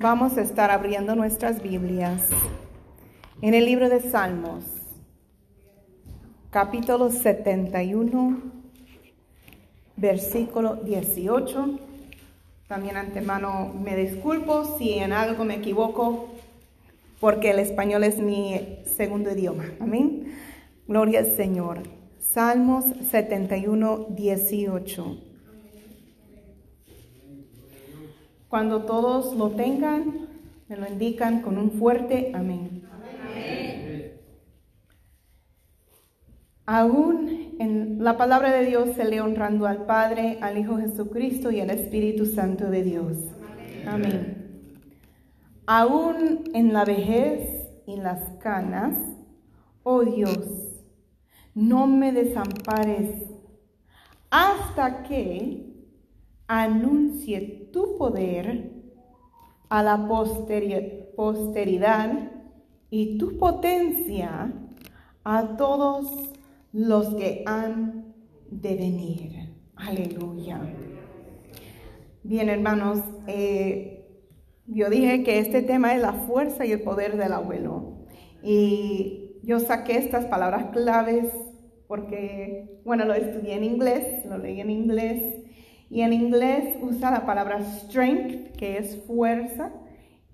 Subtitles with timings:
[0.00, 2.22] Vamos a estar abriendo nuestras Biblias
[3.42, 4.64] en el libro de Salmos,
[6.50, 8.40] capítulo 71,
[9.96, 11.78] versículo 18.
[12.68, 16.28] También antemano me disculpo si en algo me equivoco,
[17.20, 19.64] porque el español es mi segundo idioma.
[19.80, 20.32] Amén.
[20.86, 21.82] Gloria al Señor.
[22.20, 25.27] Salmos 71, 18.
[28.48, 30.28] Cuando todos lo tengan,
[30.68, 32.82] me lo indican con un fuerte amén.
[36.64, 41.60] Aún en la palabra de Dios se le honrando al Padre, al Hijo Jesucristo y
[41.60, 43.16] al Espíritu Santo de Dios.
[43.86, 44.60] Amén.
[45.66, 48.96] Aún en la vejez y las canas,
[49.82, 50.38] oh Dios,
[51.54, 53.24] no me desampares
[54.30, 55.67] hasta que
[56.48, 58.72] anuncie tu poder
[59.68, 60.08] a la
[61.14, 62.32] posteridad
[62.90, 64.52] y tu potencia
[65.24, 66.32] a todos
[66.72, 68.14] los que han
[68.50, 69.50] de venir.
[69.76, 70.60] Aleluya.
[72.22, 74.06] Bien, hermanos, eh,
[74.66, 78.06] yo dije que este tema es la fuerza y el poder del abuelo.
[78.42, 81.26] Y yo saqué estas palabras claves
[81.86, 85.37] porque, bueno, lo estudié en inglés, lo leí en inglés
[85.90, 89.72] y en inglés usa la palabra strength, que es fuerza,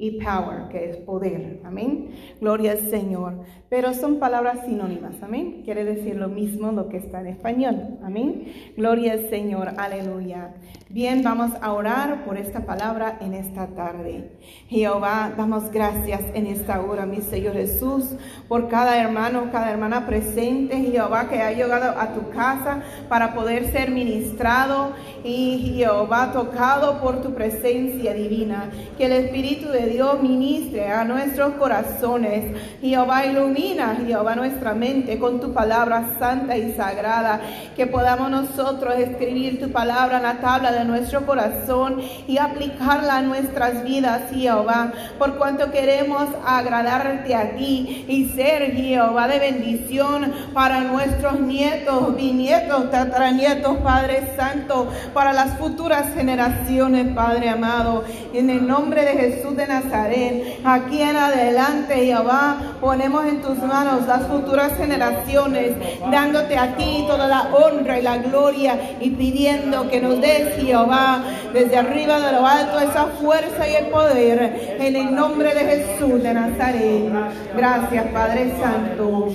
[0.04, 1.60] y power, que es poder.
[1.64, 2.10] Amén.
[2.40, 3.34] Gloria al Señor.
[3.70, 5.22] Pero son palabras sinónimas.
[5.22, 5.62] Amén.
[5.64, 7.98] Quiere decir lo mismo lo que está en español.
[8.04, 8.44] Amén.
[8.76, 9.72] Gloria al Señor.
[9.76, 10.54] Aleluya.
[10.90, 14.30] Bien, vamos a orar por esta palabra en esta tarde.
[14.68, 18.10] Jehová, damos gracias en esta hora, mi Señor Jesús,
[18.46, 23.72] por cada hermano, cada hermana presente, Jehová, que ha llegado a tu casa para poder
[23.72, 24.92] ser ministrado
[25.24, 28.70] y Jehová tocado por tu presencia divina.
[28.96, 32.56] Que el Espíritu de Dios ministre a nuestros corazones.
[32.80, 37.40] Jehová ilumina, Jehová nuestra mente con tu palabra santa y sagrada.
[37.76, 43.22] Que podamos nosotros escribir tu palabra en la tabla de nuestro corazón y aplicarla a
[43.22, 44.92] nuestras vidas, Jehová.
[45.18, 52.90] Por cuanto queremos agradarte a ti y ser, Jehová, de bendición para nuestros nietos, bisnietos,
[52.90, 58.04] tataranietos, Padre Santo, para las futuras generaciones, Padre amado.
[58.32, 60.60] En el nombre de Jesús de Nazaret.
[60.64, 65.72] Aquí en adelante, Jehová, ponemos en tus manos las futuras generaciones,
[66.10, 71.22] dándote a ti toda la honra y la gloria y pidiendo que nos des, Jehová,
[71.52, 76.22] desde arriba de lo alto esa fuerza y el poder en el nombre de Jesús
[76.22, 77.12] de Nazaret.
[77.56, 79.28] Gracias, Padre Santo.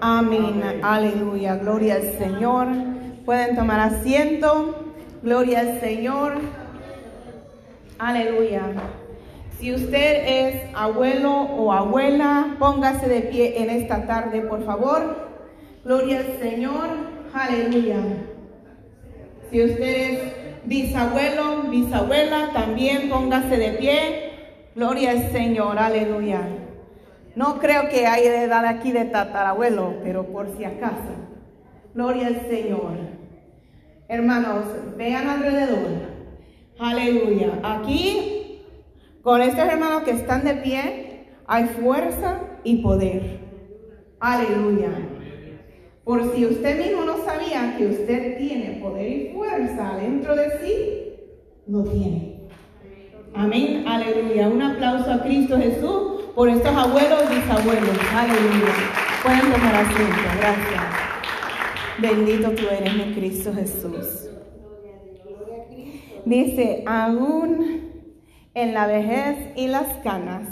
[0.00, 0.80] Amén.
[0.82, 1.56] Aleluya.
[1.56, 2.68] Gloria al Señor.
[3.24, 4.74] Pueden tomar asiento.
[5.22, 6.34] Gloria al Señor.
[7.98, 8.62] Aleluya.
[9.58, 15.28] Si usted es abuelo o abuela, póngase de pie en esta tarde, por favor.
[15.82, 16.88] Gloria al Señor.
[17.32, 17.96] Aleluya.
[19.50, 20.20] Si usted es
[20.64, 24.32] bisabuelo, bisabuela, también póngase de pie.
[24.74, 25.78] Gloria al Señor.
[25.78, 26.40] Aleluya.
[27.34, 31.14] No creo que haya de dar aquí de tatarabuelo, pero por si acaso.
[31.94, 32.92] Gloria al Señor.
[34.08, 34.64] Hermanos,
[34.98, 36.16] vean alrededor.
[36.78, 37.52] Aleluya.
[37.62, 38.35] Aquí
[39.26, 43.40] con estos hermanos que están de pie, hay fuerza y poder.
[44.20, 44.90] Aleluya.
[46.04, 51.14] Por si usted mismo no sabía que usted tiene poder y fuerza dentro de sí,
[51.66, 52.42] lo tiene.
[53.34, 53.82] Amén.
[53.88, 54.46] Aleluya.
[54.46, 57.98] Un aplauso a Cristo Jesús por estos abuelos y bisabuelos.
[58.14, 58.74] Aleluya.
[59.24, 60.22] Pueden tomar asiento.
[60.38, 60.84] Gracias.
[61.98, 64.30] Bendito tú eres, mi Cristo Jesús.
[66.24, 67.85] Dice, aún
[68.56, 70.48] en la vejez y las canas.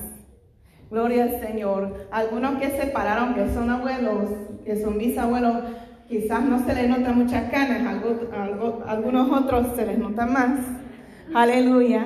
[0.91, 2.07] Gloria al Señor.
[2.13, 4.29] Algunos que se pararon, que son abuelos,
[4.63, 5.65] que son bisabuelos,
[6.07, 7.81] quizás no se les nota muchas canas,
[8.87, 10.61] algunos otros se les nota más.
[11.35, 12.05] Aleluya.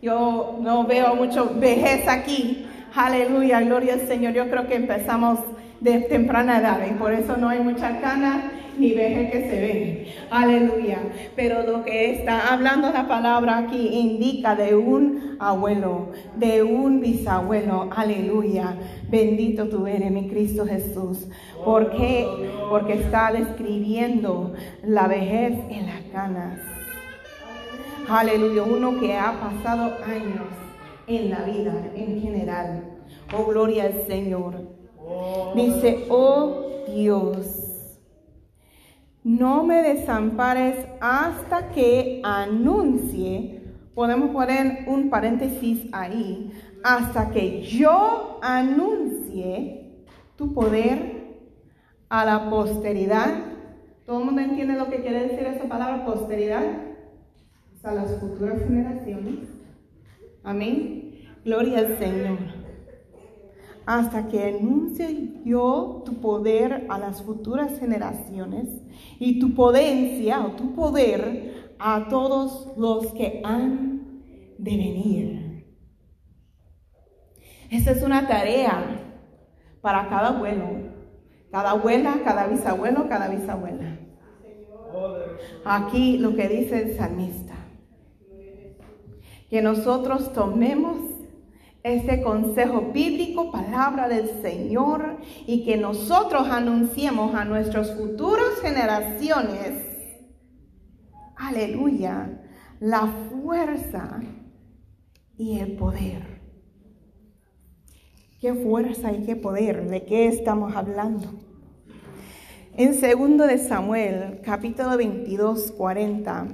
[0.00, 2.66] Yo no veo mucho vejez aquí.
[2.94, 4.32] Aleluya, gloria al Señor.
[4.32, 5.40] Yo creo que empezamos
[5.80, 8.44] de temprana edad y por eso no hay muchas canas
[8.78, 10.14] ni veje que se ve.
[10.30, 10.98] Aleluya.
[11.36, 17.88] Pero lo que está hablando la palabra aquí indica de un abuelo, de un bisabuelo.
[17.94, 18.76] Aleluya.
[19.10, 21.26] Bendito tú eres, mi Cristo Jesús.
[21.64, 22.26] ¿Por qué?
[22.70, 26.60] Porque está describiendo la vejez en las canas.
[28.08, 28.62] Aleluya.
[28.62, 30.46] Uno que ha pasado años
[31.06, 32.84] en la vida en general.
[33.36, 34.77] Oh, gloria al Señor.
[35.54, 37.58] Dice, oh Dios
[39.24, 43.62] no me desampares hasta que anuncie
[43.94, 46.52] podemos poner un paréntesis ahí,
[46.82, 50.06] hasta que yo anuncie
[50.36, 51.36] tu poder
[52.08, 53.26] a la posteridad.
[54.06, 56.62] ¿Todo el mundo entiende lo que quiere decir esa palabra posteridad?
[57.84, 59.48] a las futuras generaciones.
[60.42, 61.14] Amén.
[61.44, 62.57] Gloria al Señor.
[63.88, 68.68] Hasta que anuncie yo tu poder a las futuras generaciones
[69.18, 74.22] y tu potencia o tu poder a todos los que han
[74.58, 75.66] de venir.
[77.70, 79.24] Esa es una tarea
[79.80, 80.66] para cada abuelo,
[81.50, 84.00] cada abuela, cada bisabuelo, cada bisabuela.
[85.64, 87.54] Aquí lo que dice el salmista
[89.48, 90.98] que nosotros tomemos
[91.82, 99.84] este consejo bíblico, palabra del Señor, y que nosotros anunciemos a nuestras futuras generaciones,
[101.36, 102.42] aleluya,
[102.80, 104.20] la fuerza
[105.36, 106.38] y el poder.
[108.40, 109.88] ¿Qué fuerza y qué poder?
[109.88, 111.40] ¿De qué estamos hablando?
[112.76, 116.46] En segundo de Samuel, capítulo 22, 40,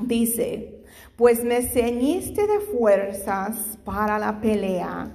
[0.00, 0.81] dice,
[1.16, 5.12] pues me ceñiste de fuerzas para la pelea.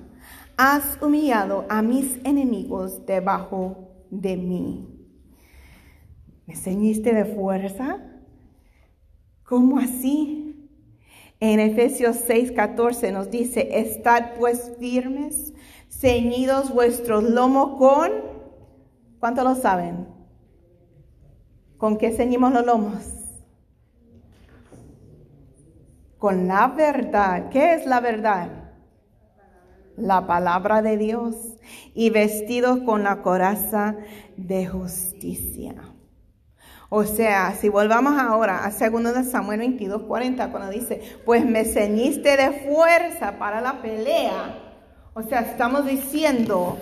[0.57, 4.87] Has humillado a mis enemigos debajo de mí.
[6.45, 7.99] ¿Me ceñiste de fuerza?
[9.43, 10.69] ¿Cómo así?
[11.39, 15.53] En Efesios 6:14 nos dice, estad pues firmes,
[15.89, 18.11] ceñidos vuestros lomos con,
[19.19, 20.07] ¿cuánto lo saben?
[21.77, 23.16] ¿Con qué ceñimos los lomos?
[26.17, 27.49] Con la verdad.
[27.49, 28.49] ¿Qué es la verdad?
[29.95, 31.35] La palabra de Dios
[31.93, 33.95] y vestidos con la coraza
[34.35, 35.75] de justicia.
[36.89, 42.37] O sea, si volvamos ahora a 2 Samuel 22, 40, cuando dice, pues me ceñiste
[42.37, 44.57] de fuerza para la pelea.
[45.13, 46.77] O sea, estamos diciendo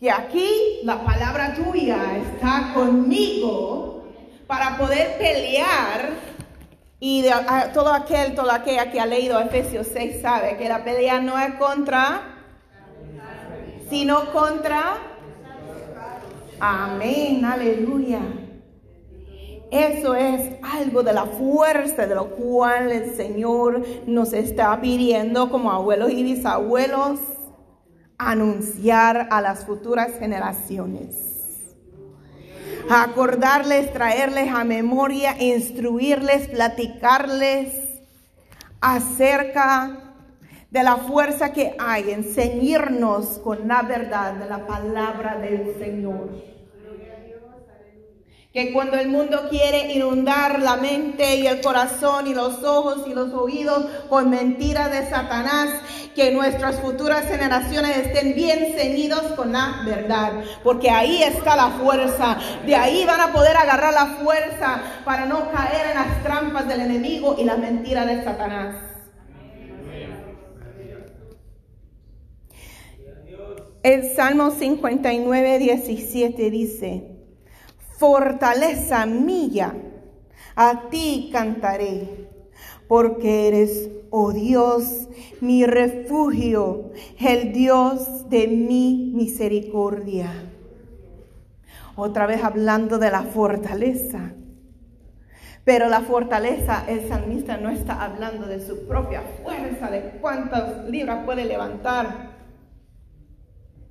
[0.00, 4.04] que aquí la palabra tuya está conmigo
[4.48, 6.10] para poder pelear
[6.98, 7.24] y
[7.74, 11.54] todo aquel, toda aquella que ha leído Efesios 6 sabe que la pelea no es
[11.56, 12.22] contra,
[13.90, 14.96] sino contra.
[16.58, 18.20] Amén, aleluya.
[19.70, 25.70] Eso es algo de la fuerza de lo cual el Señor nos está pidiendo como
[25.70, 27.18] abuelos y bisabuelos
[28.16, 31.25] anunciar a las futuras generaciones
[32.90, 37.72] acordarles, traerles a memoria, instruirles, platicarles
[38.80, 40.14] acerca
[40.70, 46.55] de la fuerza que hay en ceñirnos con la verdad de la palabra del Señor
[48.56, 53.12] que cuando el mundo quiere inundar la mente y el corazón y los ojos y
[53.12, 55.68] los oídos con mentiras de Satanás,
[56.14, 62.38] que nuestras futuras generaciones estén bien ceñidos con la verdad, porque ahí está la fuerza,
[62.64, 66.80] de ahí van a poder agarrar la fuerza para no caer en las trampas del
[66.80, 68.74] enemigo y la mentira de Satanás.
[73.82, 77.15] El Salmo 59, 17 dice,
[77.98, 79.74] fortaleza mía,
[80.54, 82.28] a ti cantaré,
[82.88, 85.08] porque eres, oh Dios,
[85.40, 90.30] mi refugio, el Dios de mi misericordia.
[91.96, 94.32] Otra vez hablando de la fortaleza.
[95.64, 101.24] Pero la fortaleza, el salmista no está hablando de su propia fuerza, de cuántas libras
[101.24, 102.36] puede levantar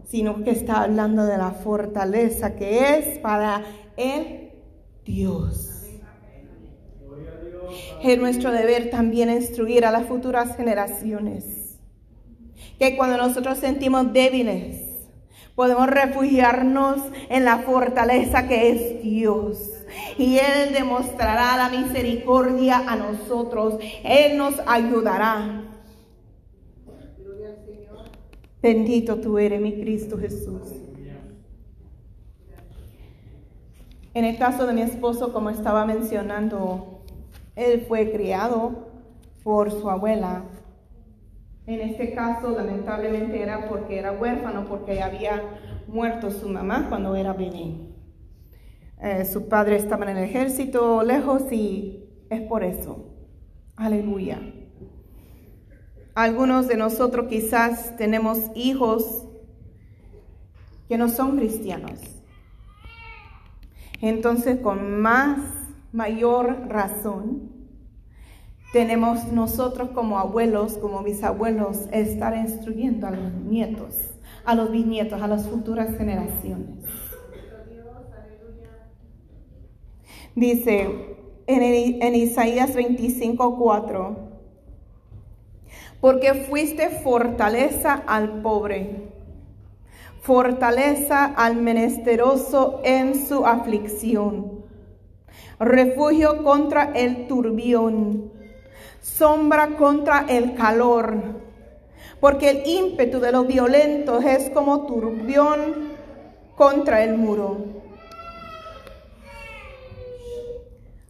[0.08, 3.64] sino que está hablando de la fortaleza que es para
[3.98, 4.52] el
[5.04, 5.72] Dios.
[8.04, 11.66] Es nuestro deber también instruir a las futuras generaciones
[12.80, 14.82] que cuando nosotros sentimos débiles,
[15.56, 19.72] podemos refugiarnos en la fortaleza que es Dios.
[20.18, 23.76] Y Él demostrará la misericordia a nosotros.
[24.04, 25.62] Él nos ayudará.
[28.62, 30.85] Bendito tú eres, mi Cristo Jesús.
[34.16, 37.02] En el caso de mi esposo, como estaba mencionando,
[37.58, 38.88] él fue criado
[39.44, 40.46] por su abuela.
[41.68, 45.44] En este caso, lamentablemente, era porque era huérfano, porque había
[45.88, 47.76] muerto su mamá cuando era bebé.
[49.02, 53.14] Eh, su padre estaba en el ejército lejos y es por eso.
[53.76, 54.40] Aleluya.
[56.14, 59.28] Algunos de nosotros quizás tenemos hijos
[60.88, 62.15] que no son cristianos.
[64.02, 65.40] Entonces, con más
[65.92, 67.52] mayor razón,
[68.74, 73.96] tenemos nosotros como abuelos, como bisabuelos, estar instruyendo a los nietos,
[74.44, 76.84] a los bisnietos, a las futuras generaciones.
[80.36, 81.16] Dice
[81.48, 84.18] en, en Isaías 25, 4,
[86.02, 89.05] porque fuiste fortaleza al pobre,
[90.26, 94.66] fortaleza al menesteroso en su aflicción,
[95.60, 98.32] refugio contra el turbión
[99.06, 101.16] sombra contra el calor,
[102.20, 105.94] porque el ímpetu de los violentos es como turbión
[106.56, 107.58] contra el muro.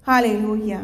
[0.05, 0.81] Aleluya.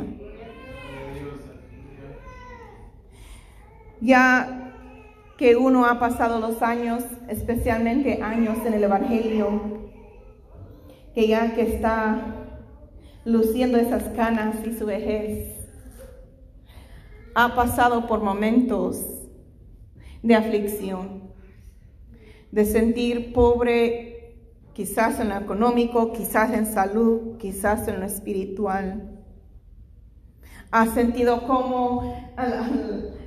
[3.99, 4.60] Ya
[5.37, 9.89] que uno ha pasado los años, especialmente años en el Evangelio,
[11.13, 12.35] que ya que está
[13.25, 15.57] luciendo esas canas y su vejez,
[17.35, 19.05] ha pasado por momentos
[20.21, 21.31] de aflicción,
[22.51, 24.11] de sentir pobre
[24.73, 29.19] quizás en lo económico, quizás en salud, quizás en lo espiritual.
[30.71, 32.15] Ha sentido como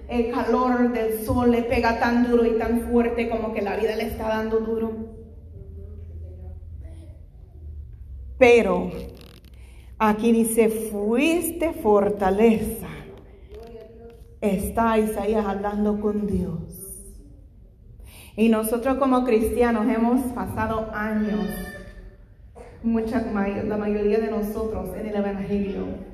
[0.09, 3.97] el calor del sol le pega tan duro y tan fuerte como que la vida
[3.97, 4.93] le está dando duro.
[8.39, 8.91] Pero
[9.99, 12.89] aquí dice, fuiste fortaleza
[14.41, 16.61] está Isaías hablando con Dios.
[18.37, 21.47] Y nosotros como cristianos hemos pasado años,
[22.83, 26.14] mucha, la mayoría de nosotros en el Evangelio.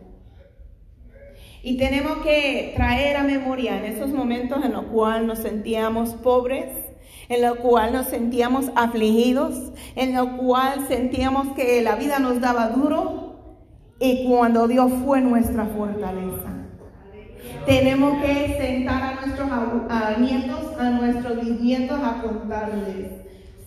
[1.62, 6.69] Y tenemos que traer a memoria en esos momentos en los cuales nos sentíamos pobres,
[7.29, 12.69] en los cuales nos sentíamos afligidos, en los cuales sentíamos que la vida nos daba
[12.69, 13.31] duro
[14.00, 16.49] y cuando Dios fue nuestra fortaleza.
[17.67, 23.12] Tenemos que sentar a nuestros nietos, a nuestros bisnietos a contarles.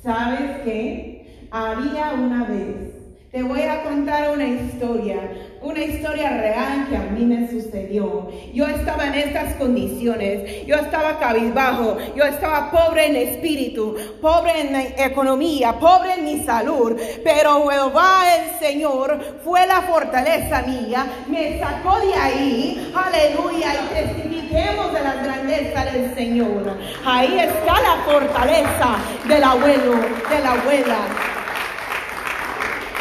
[0.02, 1.48] ¿Sabes qué?
[1.52, 3.03] Había una vez.
[3.34, 5.18] Te voy a contar una historia
[5.64, 8.30] una historia real que a mí me sucedió.
[8.54, 14.76] Yo estaba en estas condiciones, yo estaba cabizbajo, yo estaba pobre en espíritu, pobre en
[14.98, 21.98] economía, pobre en mi salud, pero Jehová el Señor fue la fortaleza mía, me sacó
[22.02, 26.78] de ahí, aleluya, y testifiquemos de la grandeza del Señor.
[27.06, 28.98] Ahí está la fortaleza
[29.28, 29.94] del abuelo,
[30.30, 31.33] de la abuela.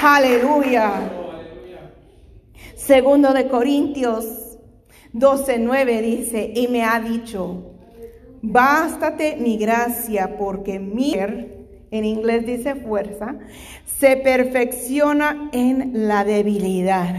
[0.05, 1.13] Aleluya.
[2.75, 4.59] Segundo de Corintios
[5.13, 7.77] 12:9 dice, y me ha dicho,
[8.43, 13.37] bástate mi gracia porque mi, en inglés dice fuerza,
[13.87, 17.15] se perfecciona en la debilidad.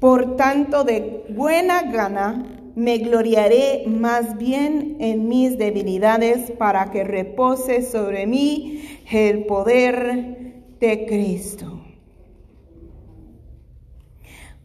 [0.00, 7.82] Por tanto, de buena gana me gloriaré más bien en mis debilidades para que repose
[7.82, 10.45] sobre mí el poder
[10.80, 11.82] de Cristo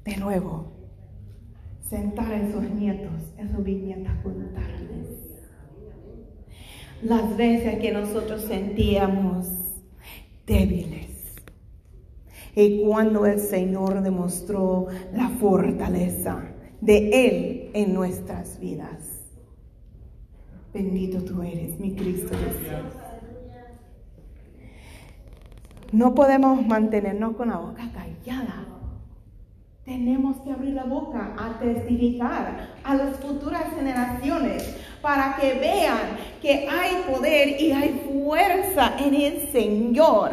[0.04, 0.72] de nuevo,
[1.88, 4.82] sentar a esos nietos, esos bisnietos, contarles
[7.04, 9.48] las veces que nosotros sentíamos
[10.46, 11.10] débiles.
[12.56, 19.22] Y cuando el Señor demostró la fortaleza de Él en nuestras vidas.
[20.74, 23.01] Bendito tú eres, mi Cristo Jesús.
[25.92, 28.72] No podemos mantenernos con la boca callada
[29.92, 36.68] tenemos que abrir la boca a testificar a las futuras generaciones para que vean que
[36.70, 40.32] hay poder y hay fuerza en el Señor.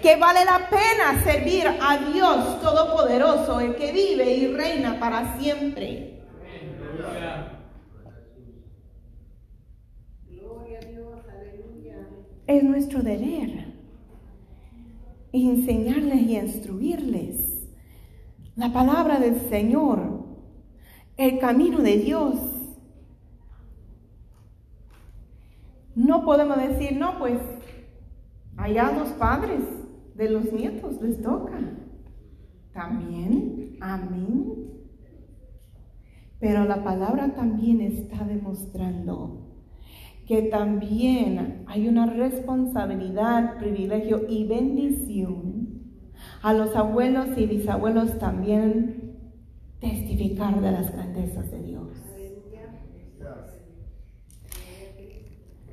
[0.00, 6.22] Que vale la pena servir a Dios Todopoderoso, el que vive y reina para siempre.
[12.46, 13.65] Es nuestro deber
[15.44, 17.68] enseñarles y instruirles
[18.54, 20.24] la palabra del Señor,
[21.16, 22.34] el camino de Dios.
[25.94, 27.38] No podemos decir, no, pues
[28.56, 29.60] allá los padres
[30.14, 31.58] de los nietos les toca.
[32.72, 34.54] También, amén.
[36.38, 39.45] Pero la palabra también está demostrando
[40.26, 45.82] que también hay una responsabilidad, privilegio y bendición
[46.42, 49.16] a los abuelos y bisabuelos también
[49.80, 51.88] testificar de las grandezas de Dios.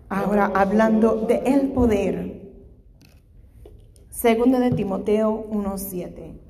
[0.10, 2.44] Ahora hablando de el poder.
[4.10, 6.44] Segundo de Timoteo 1:7.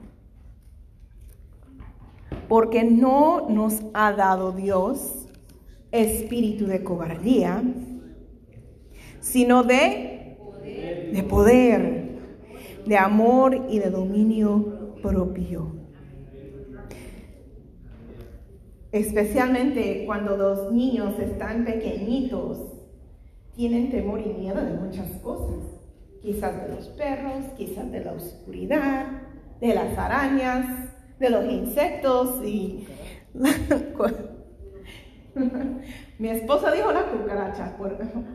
[2.47, 5.27] porque no nos ha dado Dios
[5.91, 7.63] espíritu de cobardía,
[9.23, 10.37] sino de,
[11.13, 12.19] de poder,
[12.85, 15.71] de amor y de dominio propio.
[18.91, 22.59] Especialmente cuando los niños están pequeñitos,
[23.55, 25.63] tienen temor y miedo de muchas cosas.
[26.21, 29.07] Quizás de los perros, quizás de la oscuridad,
[29.59, 30.89] de las arañas,
[31.19, 32.85] de los insectos y...
[36.19, 37.75] Mi esposa dijo la cucaracha,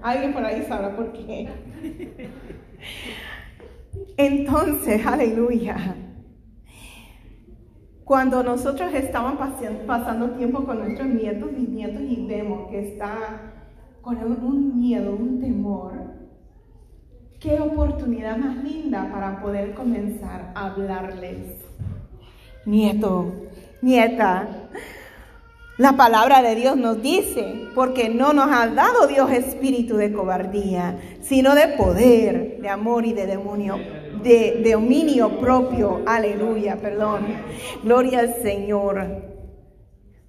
[0.02, 1.48] alguien por ahí sabrá por qué.
[4.16, 5.76] Entonces, aleluya.
[8.04, 9.34] Cuando nosotros estamos
[9.86, 13.52] pasando tiempo con nuestros nietos y nietos y vemos que está
[14.00, 15.92] con un miedo, un temor,
[17.38, 21.58] qué oportunidad más linda para poder comenzar a hablarles.
[22.64, 23.32] Nieto,
[23.82, 24.68] nieta,
[25.78, 30.98] la palabra de Dios nos dice, porque no nos ha dado Dios espíritu de cobardía,
[31.20, 33.76] sino de poder, de amor y de demonio,
[34.24, 36.02] de, dominio propio.
[36.04, 37.26] Aleluya, perdón.
[37.84, 39.22] Gloria al Señor.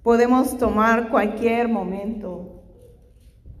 [0.04, 2.62] Podemos tomar cualquier momento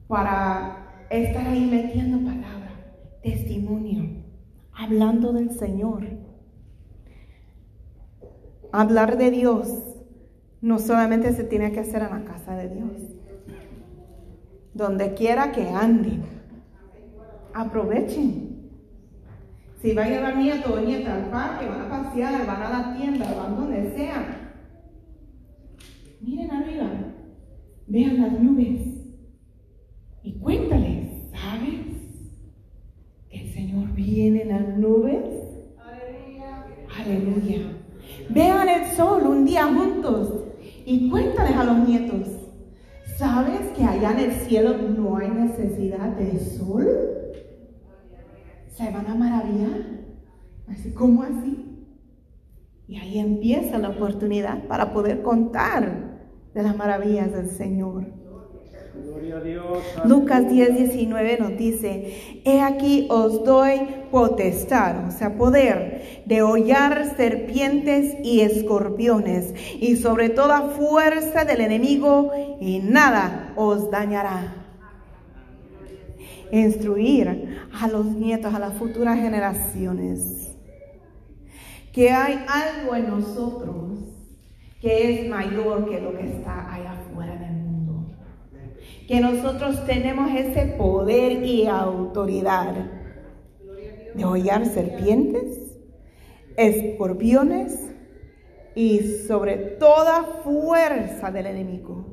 [0.06, 4.22] para estar ahí metiendo palabra, testimonio,
[4.72, 6.06] hablando del Señor.
[8.70, 9.90] Hablar de Dios
[10.62, 12.90] no solamente se tiene que hacer en la casa de Dios.
[14.74, 16.22] Donde quiera que anden,
[17.54, 18.50] aprovechen.
[19.80, 22.96] Si va a llevar nieto o nieta al parque, van a pasear, van a la
[22.96, 24.36] tienda, van donde sea.
[26.20, 26.90] Miren arriba,
[27.86, 28.82] vean las nubes
[30.22, 31.86] y cuéntales, ¿sabes?
[33.30, 35.24] Que el Señor viene en las nubes.
[35.78, 36.66] Aleluya.
[36.98, 37.80] Aleluya.
[38.28, 40.49] Vean el sol un día juntos
[40.86, 42.28] y cuéntales a los nietos.
[43.16, 46.86] ¿Sabes que allá en el cielo no hay necesidad de sol?
[48.80, 49.82] se van a maravillar.
[50.68, 51.86] Así, ¿cómo así?
[52.88, 56.18] Y ahí empieza la oportunidad para poder contar
[56.54, 58.06] de las maravillas del Señor.
[60.04, 67.14] Lucas 10, 19 nos dice, he aquí os doy potestad, o sea, poder de hollar
[67.16, 74.60] serpientes y escorpiones y sobre toda fuerza del enemigo y nada os dañará
[76.52, 80.56] instruir a los nietos, a las futuras generaciones,
[81.92, 83.90] que hay algo en nosotros
[84.80, 88.06] que es mayor que lo que está allá afuera en el mundo.
[89.10, 92.76] Que nosotros tenemos ese poder y autoridad
[94.14, 95.76] de hollar serpientes,
[96.56, 97.90] escorpiones
[98.76, 102.06] y sobre toda fuerza del enemigo.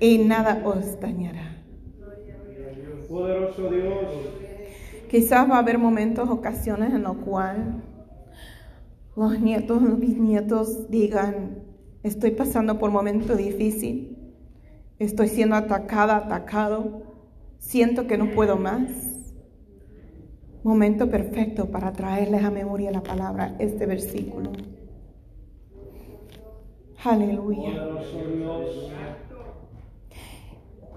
[0.00, 1.62] Y nada os dañará.
[3.08, 3.94] Poderoso Dios.
[5.08, 7.66] Quizás va a haber momentos, ocasiones en los cuales
[9.14, 11.62] los nietos, los bisnietos digan,
[12.02, 14.09] estoy pasando por un momento difícil,
[15.00, 17.02] estoy siendo atacada, atacado,
[17.58, 18.90] siento que no puedo más.
[20.62, 24.52] Momento perfecto para traerles a memoria la palabra, este versículo.
[27.02, 27.88] Aleluya.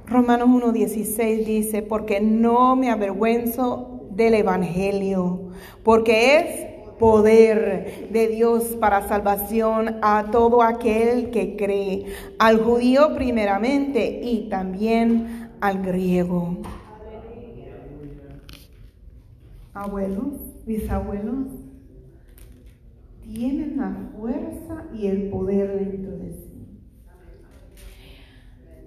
[0.06, 6.73] Romanos 1.16 dice, porque no me avergüenzo del Evangelio, porque es
[7.04, 12.06] poder de Dios para salvación a todo aquel que cree,
[12.40, 16.60] al judío primeramente y también al griego.
[19.74, 20.36] Abuelos,
[20.66, 21.48] bisabuelos,
[23.22, 26.80] tienen la fuerza y el poder dentro de sí.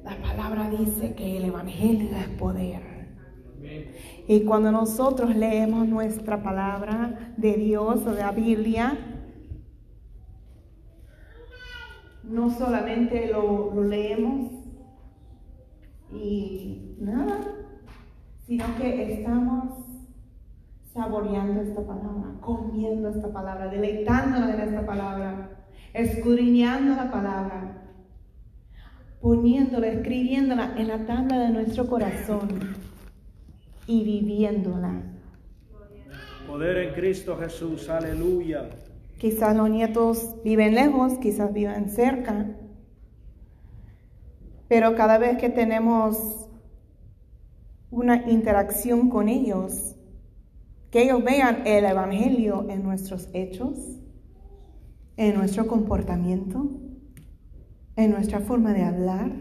[0.02, 2.95] La palabra dice que el Evangelio es poder.
[4.29, 8.98] Y cuando nosotros leemos nuestra palabra de Dios o de la Biblia,
[12.24, 14.50] no solamente lo, leemos
[16.12, 17.38] y nada,
[18.46, 19.87] sino que estamos
[20.92, 27.83] saboreando esta palabra, comiendo esta palabra, deleitándonos en esta palabra, escudriñando la palabra
[29.20, 32.75] poniéndola, escribiéndola en la tabla de nuestro corazón
[33.87, 35.03] y viviéndola.
[36.46, 38.70] Poder en Cristo Jesús, aleluya.
[39.18, 42.46] Quizás los nietos viven lejos, quizás viven cerca,
[44.68, 46.49] pero cada vez que tenemos
[47.90, 49.96] una interacción con ellos,
[50.90, 53.79] que ellos vean el Evangelio en nuestros hechos,
[55.16, 56.68] en nuestro comportamiento,
[57.96, 59.33] en nuestra forma de hablar,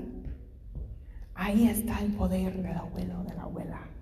[1.34, 3.95] ahí está el poder del abuelo, de la abuela.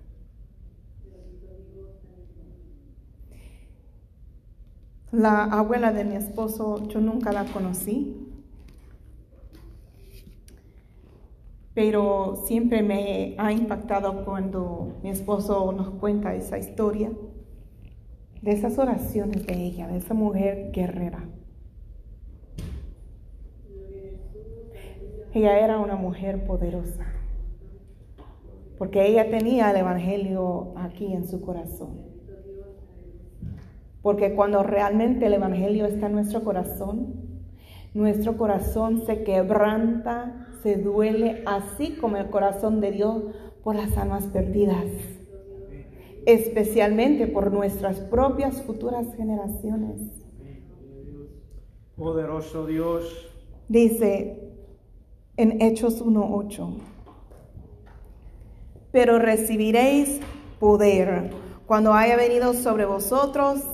[5.14, 8.16] La abuela de mi esposo, yo nunca la conocí,
[11.72, 17.12] pero siempre me ha impactado cuando mi esposo nos cuenta esa historia,
[18.42, 21.28] de esas oraciones de ella, de esa mujer guerrera.
[25.32, 27.06] Ella era una mujer poderosa,
[28.78, 32.13] porque ella tenía el Evangelio aquí en su corazón.
[34.04, 37.14] Porque cuando realmente el Evangelio está en nuestro corazón,
[37.94, 43.22] nuestro corazón se quebranta, se duele, así como el corazón de Dios
[43.62, 44.84] por las almas perdidas,
[46.26, 50.02] especialmente por nuestras propias futuras generaciones.
[51.96, 53.32] Poderoso Dios.
[53.68, 54.50] Dice
[55.38, 56.76] en Hechos 1.8,
[58.92, 60.20] pero recibiréis
[60.60, 61.30] poder
[61.66, 63.64] cuando haya venido sobre vosotros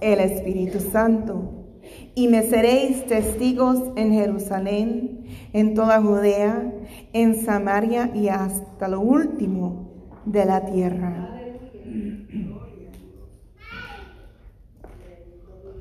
[0.00, 1.66] el Espíritu Santo.
[2.14, 6.72] Y me seréis testigos en Jerusalén, en toda Judea,
[7.12, 9.90] en Samaria y hasta lo último
[10.24, 11.32] de la tierra.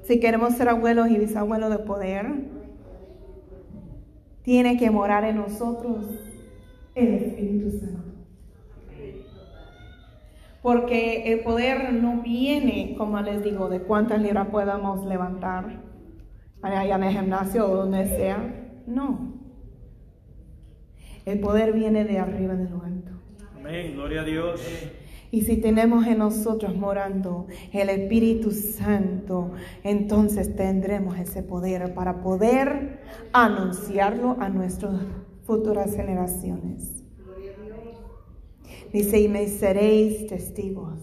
[0.03, 2.27] Si queremos ser abuelos y bisabuelos de poder,
[4.43, 6.05] tiene que morar en nosotros
[6.93, 8.04] el Espíritu Santo.
[10.65, 15.83] Porque el poder no viene, como les digo, de cuántas libras podamos levantar
[16.63, 18.81] allá en el gimnasio o donde sea.
[18.87, 19.35] No.
[21.23, 23.11] El poder viene de arriba de lo alto.
[23.55, 24.59] Amén, gloria a Dios.
[25.29, 29.51] Y si tenemos en nosotros morando el Espíritu Santo,
[29.83, 33.01] entonces tendremos ese poder para poder
[33.33, 34.99] anunciarlo a nuestras
[35.43, 37.04] futuras generaciones.
[38.95, 40.97] Dice, y me seréis testigos.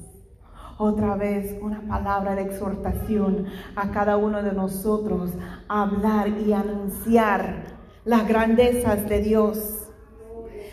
[0.78, 5.32] Otra vez una palabra de exhortación a cada uno de nosotros
[5.68, 7.64] a hablar y anunciar
[8.06, 9.92] las grandezas de Dios.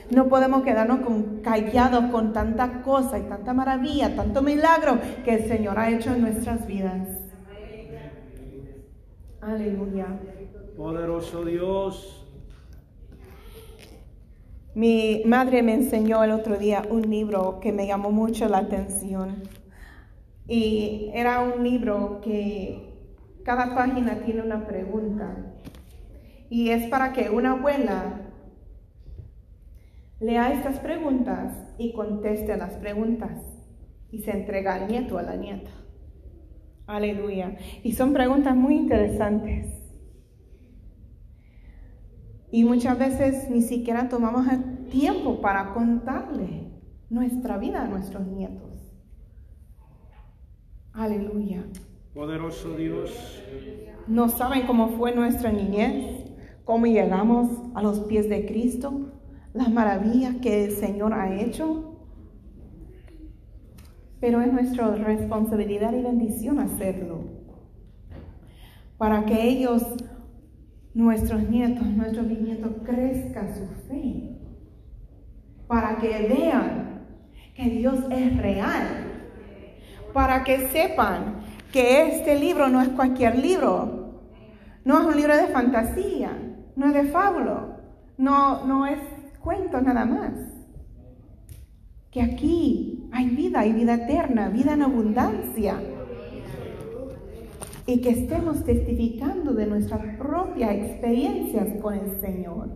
[0.09, 5.49] No podemos quedarnos con, callados con tanta cosa y tanta maravilla, tanto milagro que el
[5.49, 7.05] Señor ha hecho en nuestras vidas.
[9.41, 10.07] Aleluya.
[10.77, 12.18] Poderoso Dios.
[14.75, 19.43] Mi madre me enseñó el otro día un libro que me llamó mucho la atención.
[20.47, 22.89] Y era un libro que
[23.43, 25.55] cada página tiene una pregunta.
[26.49, 28.21] Y es para que una abuela
[30.19, 33.41] lea estas preguntas y conteste las preguntas.
[34.11, 35.71] Y se entrega al nieto, a la nieta.
[36.85, 37.57] Aleluya.
[37.83, 39.78] Y son preguntas muy interesantes.
[42.51, 46.71] Y muchas veces ni siquiera tomamos el tiempo para contarle
[47.09, 48.93] nuestra vida a nuestros nietos.
[50.93, 51.63] Aleluya.
[52.13, 53.11] Poderoso Dios.
[54.07, 56.25] No saben cómo fue nuestra niñez,
[56.65, 59.11] cómo llegamos a los pies de Cristo,
[59.53, 61.99] las maravillas que el Señor ha hecho.
[64.19, 67.21] Pero es nuestra responsabilidad y bendición hacerlo.
[68.97, 69.83] Para que ellos
[70.93, 74.37] nuestros nietos, nuestros bisnietos crezca su fe,
[75.67, 77.05] para que vean
[77.55, 78.87] que Dios es real,
[80.13, 84.21] para que sepan que este libro no es cualquier libro,
[84.83, 86.31] no es un libro de fantasía,
[86.75, 87.77] no es de fábula,
[88.17, 88.99] no, no es
[89.39, 90.31] cuento nada más.
[92.09, 95.79] Que aquí hay vida, hay vida eterna, vida en abundancia
[97.85, 102.69] y que estemos testificando de nuestras propias experiencias con el Señor.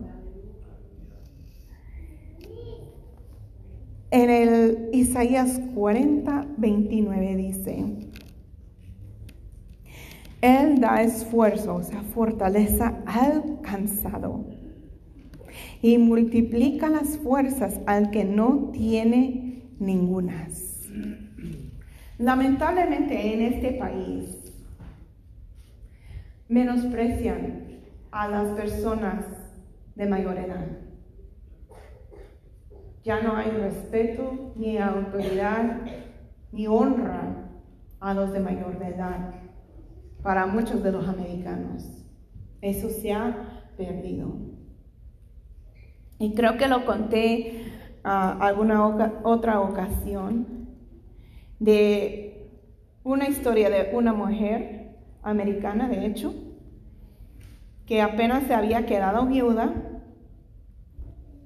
[4.10, 7.84] En el Isaías 40, 29 dice,
[10.40, 14.44] Él da esfuerzo, o sea, fortaleza al cansado
[15.82, 20.88] y multiplica las fuerzas al que no tiene ningunas.
[22.18, 24.43] Lamentablemente en este país
[26.48, 27.80] menosprecian
[28.10, 29.24] a las personas
[29.94, 30.66] de mayor edad.
[33.02, 35.82] Ya no hay respeto, ni autoridad,
[36.52, 37.50] ni honra
[38.00, 39.34] a los de mayor edad
[40.22, 41.84] para muchos de los americanos.
[42.60, 44.36] Eso se ha perdido.
[46.18, 48.86] Y creo que lo conté a alguna
[49.22, 50.68] otra ocasión
[51.58, 52.50] de
[53.02, 54.83] una historia de una mujer
[55.24, 56.34] americana, de hecho,
[57.86, 59.74] que apenas se había quedado viuda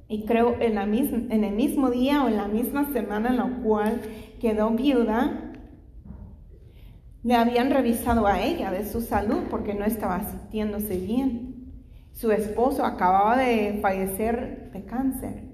[0.09, 3.61] y creo en, la en el mismo día o en la misma semana en la
[3.63, 4.01] cual
[4.41, 5.53] quedó viuda,
[7.23, 11.75] le habían revisado a ella de su salud porque no estaba sintiéndose bien.
[12.13, 15.45] Su esposo acababa de fallecer de cáncer.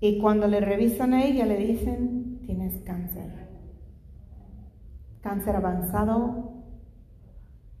[0.00, 3.48] Y cuando le revisan a ella le dicen, tienes cáncer.
[5.28, 6.54] Cáncer avanzado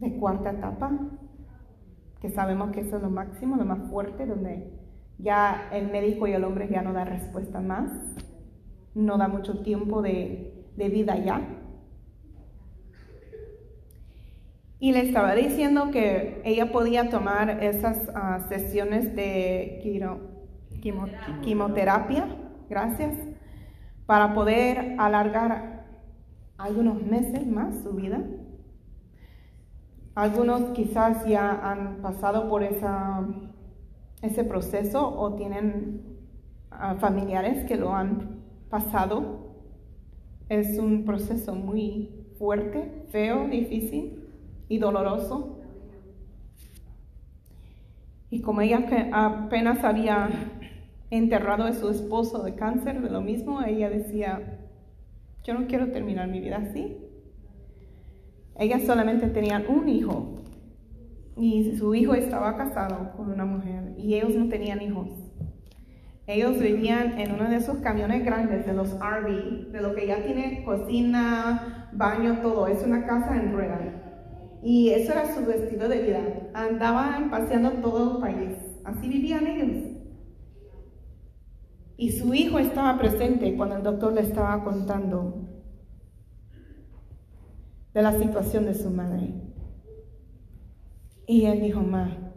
[0.00, 0.92] de cuarta etapa,
[2.20, 4.70] que sabemos que eso es lo máximo, lo más fuerte, donde
[5.16, 7.90] ya el médico y el hombre ya no da respuesta más,
[8.94, 11.40] no da mucho tiempo de, vida ya.
[14.78, 19.80] Y le estaba diciendo que ella podía tomar esas ah, sesiones de
[21.42, 22.26] quimioterapia,
[22.68, 23.14] gracias,
[24.04, 25.77] para poder alargar
[26.58, 28.20] algunos meses más su vida.
[30.14, 33.26] Algunos quizás ya han pasado por esa,
[34.20, 36.02] ese proceso o tienen
[36.72, 39.54] ah, familiares que lo han pasado.
[40.48, 44.28] Es un proceso muy fuerte, feo, difícil
[44.68, 45.60] y doloroso.
[48.30, 50.28] Y como ella apenas había
[51.10, 54.57] enterrado a su esposo de cáncer, de lo mismo, ella decía,
[55.48, 56.98] yo no quiero terminar mi vida así.
[58.58, 60.42] Ellas solamente tenían un hijo
[61.38, 65.08] y su hijo estaba casado con una mujer y ellos no tenían hijos.
[66.26, 70.22] Ellos vivían en uno de esos camiones grandes, de los RV, de lo que ya
[70.22, 72.66] tiene cocina, baño, todo.
[72.66, 74.60] Es una casa en rueda.
[74.62, 76.20] Y eso era su estilo de vida.
[76.52, 78.58] Andaban paseando todo el país.
[78.84, 79.87] Así vivían ellos.
[81.98, 85.48] Y su hijo estaba presente cuando el doctor le estaba contando
[87.92, 89.34] de la situación de su madre.
[91.26, 92.32] Y él dijo, ma,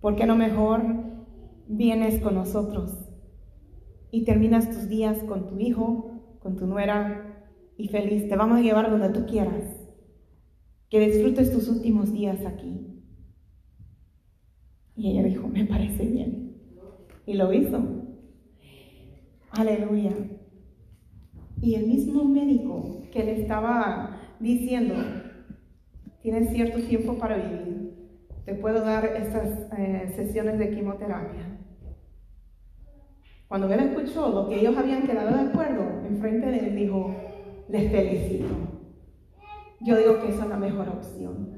[0.00, 0.80] ¿por qué no mejor
[1.66, 3.10] vienes con nosotros
[4.12, 8.28] y terminas tus días con tu hijo, con tu nuera y feliz?
[8.28, 9.64] Te vamos a llevar donde tú quieras.
[10.88, 13.02] Que disfrutes tus últimos días aquí.
[14.94, 16.62] Y ella dijo, me parece bien.
[17.26, 17.95] Y lo hizo.
[19.50, 20.12] Aleluya.
[21.60, 24.94] Y el mismo médico que le estaba diciendo,
[26.22, 27.94] tienes cierto tiempo para vivir,
[28.44, 31.58] te puedo dar estas eh, sesiones de quimioterapia.
[33.48, 37.14] Cuando él escuchó lo que ellos habían quedado de acuerdo, enfrente de él dijo,
[37.68, 38.54] les felicito.
[39.80, 41.56] Yo digo que esa es la mejor opción.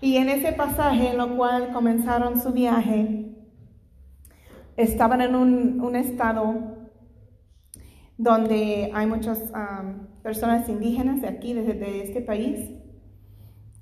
[0.00, 3.17] Y en ese pasaje en lo cual comenzaron su viaje,
[4.78, 6.88] estaban en un, estado
[8.16, 9.52] donde hay muchas
[10.22, 12.70] personas indígenas de aquí, desde este país,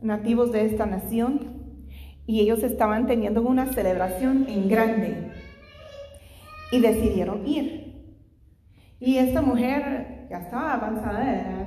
[0.01, 1.85] nativos de esta nación,
[2.27, 5.31] y ellos estaban teniendo una celebración en grande
[6.73, 8.17] y decidieron ir.
[8.99, 11.67] Y esta mujer ya estaba avanzada de edad,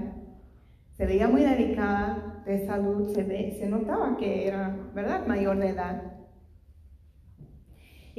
[0.97, 6.18] se veía muy delicada de salud, se, se notaba que era, ¿verdad?, mayor de edad.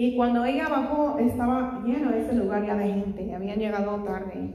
[0.03, 4.55] Y cuando ella bajó, estaba lleno ese lugar ya de gente, habían llegado tarde.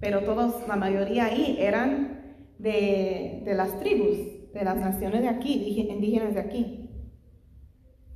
[0.00, 4.18] Pero todos, la mayoría ahí eran de, de las tribus,
[4.52, 6.90] de las naciones de aquí, indígenas de aquí.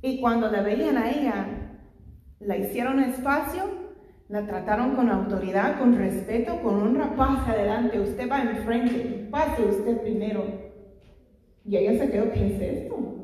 [0.03, 1.47] Y cuando la veían a ella,
[2.39, 3.63] la hicieron espacio,
[4.27, 7.15] la trataron con autoridad, con respeto, con honra.
[7.15, 10.43] Pase adelante, usted va enfrente, pase usted primero.
[11.65, 13.18] Y ella se quedó, ¿qué es esto?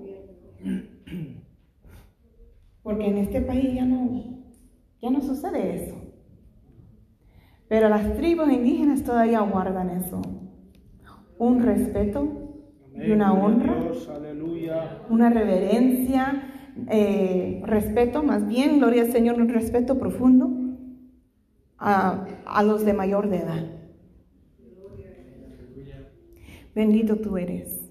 [2.85, 4.43] Porque en este país ya no,
[5.01, 5.95] ya no sucede eso.
[7.67, 10.21] Pero las tribus indígenas todavía guardan eso.
[11.39, 12.61] Un respeto
[12.93, 13.91] y una honra,
[15.09, 16.43] una reverencia,
[16.91, 20.51] eh, respeto, más bien, gloria al Señor, un respeto profundo
[21.79, 23.65] a, a los de mayor de edad.
[26.75, 27.81] Bendito tú eres.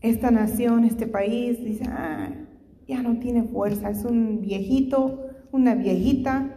[0.00, 2.44] Esta nación, este país, dice, ah,
[2.88, 6.56] ya no tiene fuerza, es un viejito, una viejita,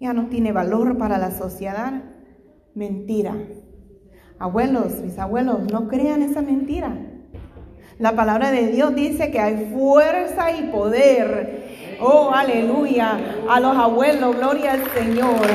[0.00, 2.04] ya no tiene valor para la sociedad.
[2.74, 3.34] Mentira.
[4.38, 6.96] Abuelos, mis abuelos, no crean esa mentira.
[7.98, 11.98] La palabra de Dios dice que hay fuerza y poder.
[12.00, 13.18] Oh, aleluya.
[13.48, 15.46] A los abuelos, gloria al Señor.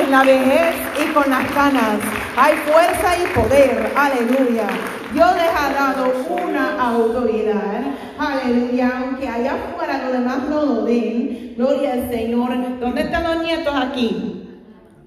[0.00, 2.00] En la vejez y con las canas
[2.36, 3.92] hay fuerza y poder.
[3.96, 4.66] Aleluya.
[5.14, 6.12] Dios les ha dado
[6.44, 7.82] una autoridad.
[8.18, 8.98] Aleluya.
[8.98, 11.54] Aunque allá afuera los demás no lo den.
[11.56, 12.80] Gloria al Señor.
[12.80, 14.50] ¿Dónde están los nietos aquí?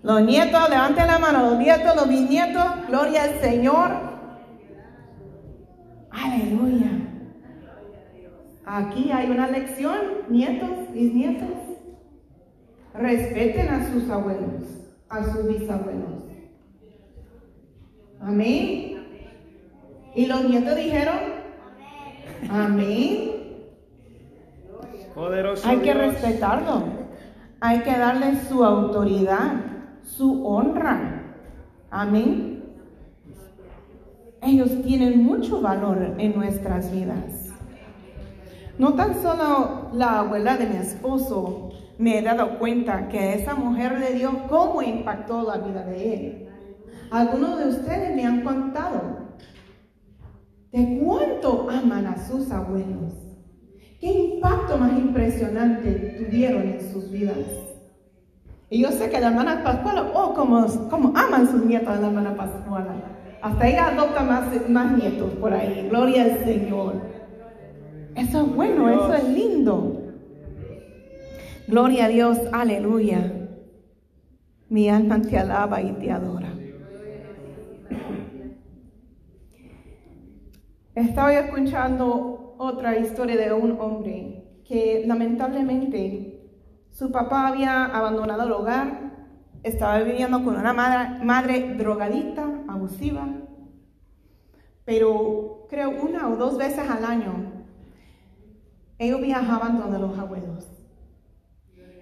[0.04, 1.50] Los nietos, levanten la mano.
[1.50, 2.64] Los nietos, los bisnietos.
[2.88, 3.92] Gloria al Señor.
[6.10, 6.92] Aleluya.
[8.66, 9.98] Aquí hay una lección,
[10.30, 11.50] nietos, bisnietos.
[12.94, 14.64] Respeten a sus abuelos,
[15.10, 16.24] a sus bisabuelos.
[18.22, 18.97] Amén.
[20.18, 21.16] Y los nietos dijeron,
[22.50, 23.32] amén.
[25.14, 25.98] Poderoso Hay que Dios.
[25.98, 26.84] respetarlo.
[27.62, 29.54] Hay que darle su autoridad,
[30.02, 31.24] su honra.
[31.92, 32.64] Amén.
[34.42, 37.54] Ellos tienen mucho valor en nuestras vidas.
[38.80, 44.00] No tan solo la abuela de mi esposo me he dado cuenta que esa mujer
[44.00, 46.50] de Dios, cómo impactó la vida de él.
[47.10, 48.77] Algunos de ustedes me han contado
[50.78, 53.14] de cuánto aman a sus abuelos.
[54.00, 57.38] ¿Qué impacto más impresionante tuvieron en sus vidas?
[58.70, 62.08] Y yo sé que la hermana Pascuala, oh, como, como aman sus nietos a la
[62.08, 62.94] hermana Pascuala.
[63.42, 65.88] Hasta ella adopta más, más nietos por ahí.
[65.90, 67.02] Gloria al Señor.
[68.16, 70.14] Eso es bueno, eso es lindo.
[71.68, 73.32] Gloria a Dios, aleluya.
[74.70, 76.54] Mi alma te alaba y te adora.
[80.98, 86.50] Estaba escuchando otra historia de un hombre que lamentablemente
[86.90, 89.12] su papá había abandonado el hogar,
[89.62, 93.28] estaba viviendo con una madre, madre drogadita, abusiva,
[94.86, 97.66] pero creo una o dos veces al año
[98.98, 100.68] ellos viajaban donde los abuelos.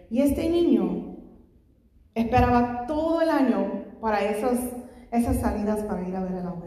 [0.09, 1.17] Y este niño
[2.13, 4.57] esperaba todo el año para esos,
[5.11, 6.64] esas salidas para ir a ver al abuelo.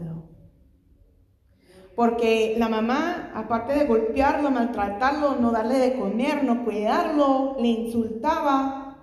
[1.99, 8.95] Porque la mamá, aparte de golpearlo, maltratarlo, no darle de comer, no cuidarlo, le insultaba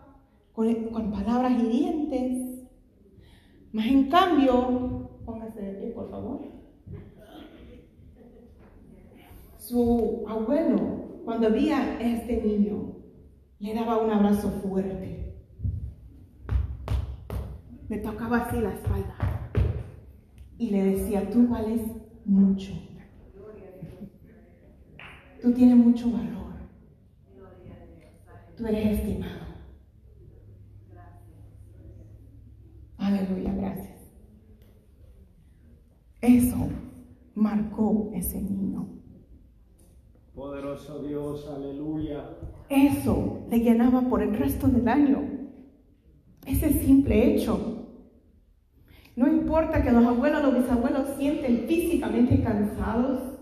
[0.54, 2.70] con, con palabras hirientes.
[3.70, 6.40] Más en cambio, póngase de pie, por favor.
[9.58, 12.94] Su abuelo, cuando veía a este niño,
[13.58, 15.34] le daba un abrazo fuerte.
[17.90, 19.50] Le tocaba así la espalda
[20.56, 21.82] y le decía, tú vales
[22.26, 22.72] mucho.
[25.40, 26.54] Tú tienes mucho valor.
[28.56, 29.46] Tú eres estimado.
[32.96, 34.10] Aleluya, gracias.
[36.20, 36.68] Eso
[37.34, 38.88] marcó ese niño.
[40.34, 42.38] Poderoso Dios, aleluya.
[42.68, 45.22] Eso le llenaba por el resto del año.
[46.46, 47.85] Ese simple hecho.
[49.16, 53.38] No importa que los abuelos o los bisabuelos sienten físicamente cansados,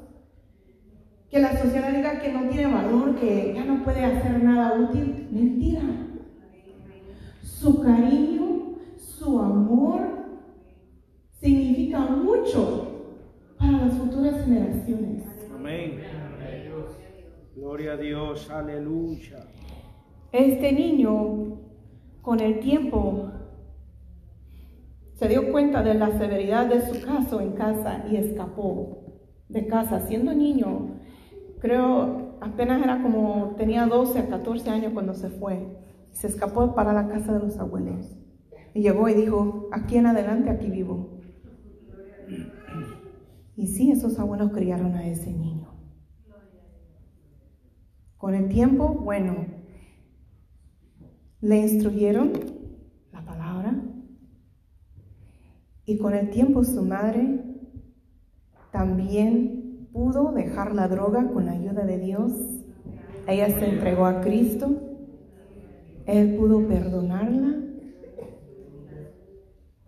[1.29, 5.27] que la sociedad diga que no tiene valor, que ya no puede hacer nada útil.
[5.33, 5.83] Mentira.
[7.43, 10.01] Su cariño, su amor,
[11.41, 13.17] significa mucho
[13.59, 15.25] para las futuras generaciones.
[15.53, 16.01] Amén.
[17.57, 19.45] Gloria a Dios, aleluya.
[20.31, 21.59] Este niño,
[22.23, 23.31] con el tiempo,
[25.25, 30.07] se dio cuenta de la severidad de su caso en casa y escapó de casa.
[30.07, 31.01] Siendo niño,
[31.61, 35.79] creo apenas era como, tenía 12 a 14 años cuando se fue.
[36.11, 38.19] Se escapó para la casa de los abuelos.
[38.75, 41.21] Y llegó y dijo, aquí en adelante, aquí vivo.
[43.57, 45.73] Y sí, esos abuelos criaron a ese niño.
[48.19, 49.47] Con el tiempo, bueno,
[51.41, 52.33] le instruyeron
[53.11, 53.75] la palabra
[55.87, 57.41] y con el tiempo su madre
[58.73, 62.33] también pudo dejar la droga con la ayuda de Dios.
[63.29, 64.71] Ella se entregó a Cristo.
[66.07, 67.55] Él pudo perdonarla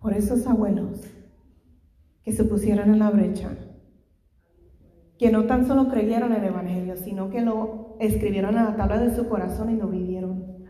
[0.01, 1.01] por esos abuelos
[2.23, 3.49] que se pusieron en la brecha,
[5.17, 8.99] que no tan solo creyeron en el Evangelio, sino que lo escribieron en la tabla
[8.99, 10.65] de su corazón y lo vivieron,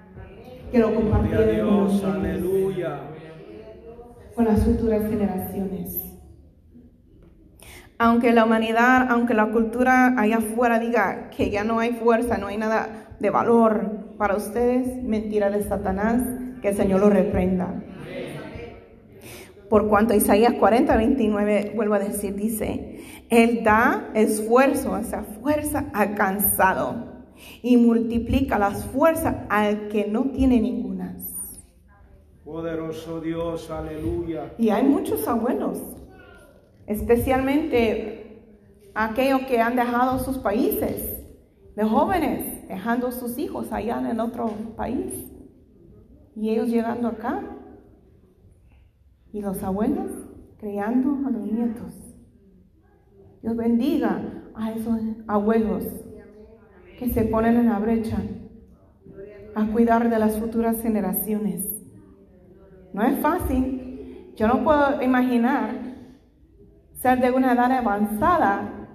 [0.72, 3.16] que lo Gloria a compartieron con, los aleluya.
[4.38, 6.00] Con las futuras generaciones.
[7.98, 12.46] Aunque la humanidad, aunque la cultura allá afuera diga que ya no hay fuerza, no
[12.46, 16.21] hay nada de valor para ustedes, mentira de Satanás,
[16.62, 17.81] que el Señor lo reprenda.
[19.71, 26.13] Por cuanto Isaías 40, 29, vuelvo a decir, dice, Él da esfuerzo, esa fuerza al
[26.13, 27.25] cansado
[27.63, 30.96] y multiplica las fuerzas al que no tiene ninguna.
[32.48, 34.54] Poderoso Dios, aleluya.
[34.58, 35.81] Y hay muchos abuelos,
[36.85, 38.41] especialmente
[38.95, 41.25] aquellos que han dejado sus países,
[41.75, 45.29] de jóvenes, dejando sus hijos allá en el otro país
[46.37, 47.43] y ellos llegando acá.
[49.33, 50.10] Y los abuelos
[50.58, 51.93] criando a los nietos.
[53.41, 54.21] Dios bendiga
[54.56, 55.83] a esos abuelos
[56.98, 58.19] que se ponen en la brecha
[59.54, 61.77] a cuidar de las futuras generaciones.
[62.98, 64.33] No es fácil.
[64.35, 65.69] Yo no puedo imaginar
[67.00, 68.87] ser de una edad avanzada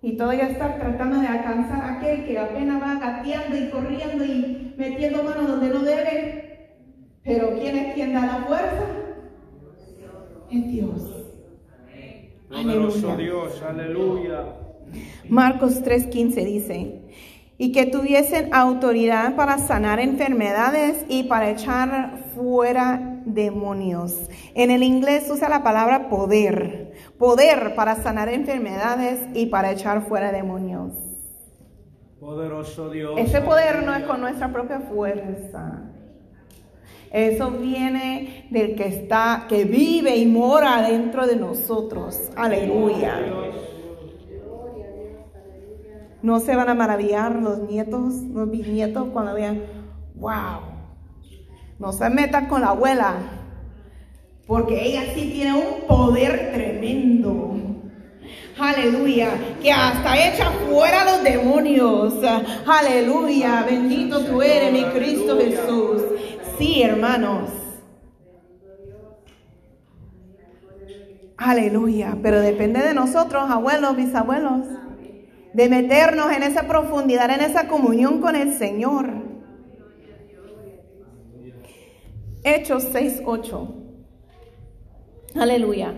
[0.00, 4.74] y todavía estar tratando de alcanzar a aquel que apenas va gateando y corriendo y
[4.78, 6.70] metiendo manos donde no debe.
[7.22, 8.86] Pero ¿quién es quien da la fuerza?
[10.50, 11.34] Es Dios.
[12.48, 14.40] Poderoso Dios, aleluya.
[15.28, 17.02] Marcos 3:15 dice,
[17.58, 24.28] y que tuviesen autoridad para sanar enfermedades y para echar fuera demonios.
[24.54, 30.32] En el inglés usa la palabra poder, poder para sanar enfermedades y para echar fuera
[30.32, 30.92] demonios.
[32.20, 33.14] Poderoso Dios.
[33.18, 35.90] Ese poder no es con nuestra propia fuerza.
[37.10, 42.30] Eso viene del que está, que vive y mora dentro de nosotros.
[42.34, 43.20] Aleluya.
[46.22, 49.62] No se van a maravillar los nietos, los bisnietos cuando vean,
[50.14, 50.73] wow.
[51.84, 53.12] No se metan con la abuela,
[54.46, 57.58] porque ella sí tiene un poder tremendo.
[58.58, 59.28] Aleluya,
[59.60, 62.14] que hasta echa fuera los demonios.
[62.66, 66.02] Aleluya, bendito tú eres, mi Cristo Jesús.
[66.56, 67.50] Sí, hermanos.
[71.36, 74.62] Aleluya, pero depende de nosotros, abuelos, bisabuelos,
[75.52, 79.23] de meternos en esa profundidad, en esa comunión con el Señor.
[82.44, 83.68] Hechos 6:8.
[85.34, 85.94] Aleluya.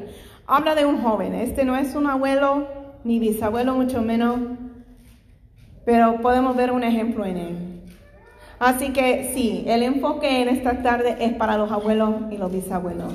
[0.47, 1.34] Habla de un joven.
[1.34, 2.68] Este no es un abuelo
[3.03, 4.38] ni bisabuelo, mucho menos,
[5.84, 7.57] pero podemos ver un ejemplo en él.
[8.61, 13.14] Así que sí, el enfoque en esta tarde es para los abuelos y los bisabuelos.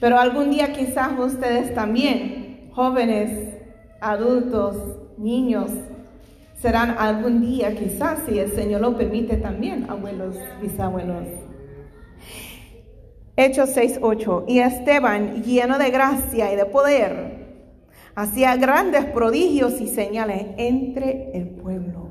[0.00, 3.54] Pero algún día quizás ustedes también, jóvenes,
[4.02, 4.76] adultos,
[5.16, 5.70] niños,
[6.60, 11.26] serán algún día quizás, si el Señor lo permite también, abuelos, bisabuelos.
[13.36, 14.44] Hechos 6:8.
[14.48, 17.38] Y Esteban, lleno de gracia y de poder,
[18.16, 22.10] hacía grandes prodigios y señales entre el pueblo.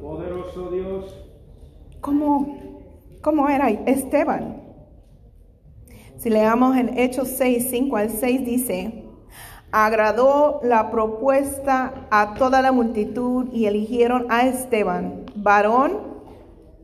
[0.00, 1.30] Poderoso Dios.
[2.00, 2.58] ¿Cómo,
[3.22, 4.60] cómo era Esteban?
[6.16, 9.03] Si leamos en Hechos 6, 5 al 6, dice,
[9.74, 16.14] agradó la propuesta a toda la multitud y eligieron a Esteban, varón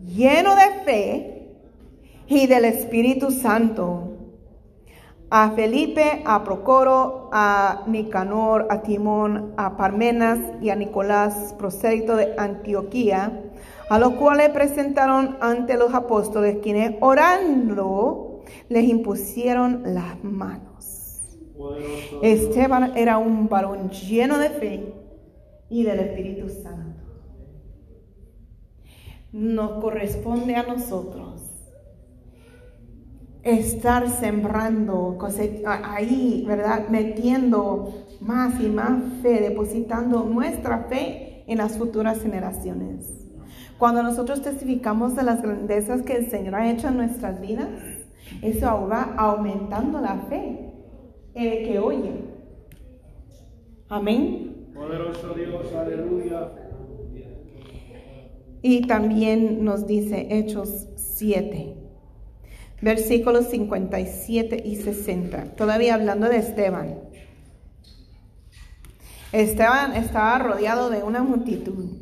[0.05, 1.49] lleno de fe
[2.27, 4.17] y del Espíritu Santo,
[5.31, 12.35] a Felipe, a Procoro, a Nicanor, a Timón, a Parmenas y a Nicolás, prosélito de
[12.37, 13.41] Antioquía,
[13.89, 20.70] a los cuales presentaron ante los apóstoles, quienes orando les impusieron las manos.
[22.23, 24.95] Esteban era un varón lleno de fe
[25.69, 27.01] y del Espíritu Santo.
[29.33, 31.43] Nos corresponde a nosotros
[33.43, 35.17] estar sembrando,
[35.67, 36.89] ahí, ¿verdad?
[36.89, 43.07] Metiendo más y más fe, depositando nuestra fe en las futuras generaciones.
[43.79, 47.69] Cuando nosotros testificamos de las grandezas que el Señor ha hecho en nuestras vidas,
[48.43, 50.70] eso va aumentando la fe
[51.35, 52.13] el que oye.
[53.89, 54.71] Amén.
[54.75, 56.53] Poderoso Dios, aleluya.
[58.63, 61.77] Y también nos dice Hechos 7,
[62.83, 65.57] versículos 57 y 60.
[65.57, 66.99] Todavía hablando de Esteban.
[69.33, 72.01] Esteban estaba rodeado de una multitud.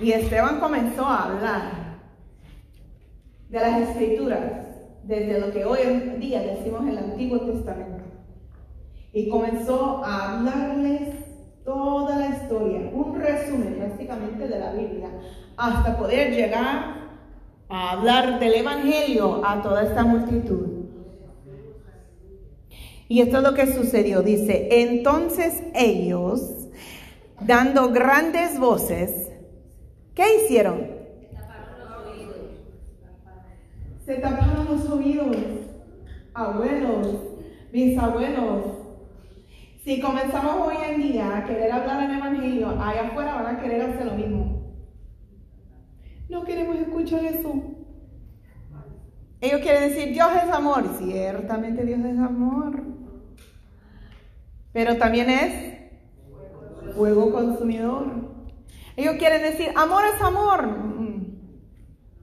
[0.00, 1.90] Y Esteban comenzó a hablar
[3.48, 4.69] de las escrituras,
[5.04, 8.04] desde lo que hoy en día decimos el Antiguo Testamento.
[9.12, 11.08] Y comenzó a hablarles
[11.64, 15.10] toda la historia, un resumen prácticamente de la Biblia,
[15.56, 17.10] hasta poder llegar
[17.68, 20.80] a hablar del Evangelio a toda esta multitud.
[23.08, 24.22] Y esto es lo que sucedió.
[24.22, 26.68] Dice, entonces ellos,
[27.40, 29.30] dando grandes voces,
[30.14, 30.99] ¿qué hicieron?
[34.10, 35.36] Se taparon los oídos,
[36.34, 37.06] abuelos,
[37.70, 38.64] bisabuelos.
[39.84, 43.82] Si comenzamos hoy en día a querer hablar en evangelio, allá afuera van a querer
[43.82, 44.74] hacer lo mismo.
[46.28, 47.54] No queremos escuchar eso.
[49.40, 50.88] Ellos quieren decir, Dios es amor.
[50.98, 52.82] Ciertamente Dios es amor.
[54.72, 58.06] Pero también es fuego consumidor.
[58.96, 60.68] Ellos quieren decir, amor es amor.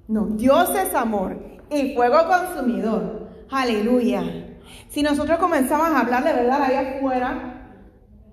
[0.09, 3.28] No, Dios es amor y fuego consumidor.
[3.49, 4.24] Aleluya.
[4.89, 7.72] Si nosotros comenzamos a hablar de verdad allá afuera,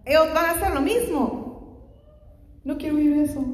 [0.05, 1.81] ellos van a hacer lo mismo.
[2.65, 3.45] No quiero oír eso.